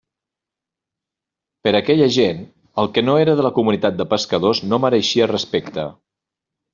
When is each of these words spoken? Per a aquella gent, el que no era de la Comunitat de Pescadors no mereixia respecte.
Per 1.67 1.73
a 1.73 1.81
aquella 1.83 2.07
gent, 2.15 2.41
el 2.83 2.89
que 2.95 3.03
no 3.05 3.17
era 3.25 3.35
de 3.41 3.45
la 3.49 3.51
Comunitat 3.59 3.99
de 3.99 4.07
Pescadors 4.15 4.63
no 4.71 4.81
mereixia 4.87 5.29
respecte. 5.33 5.85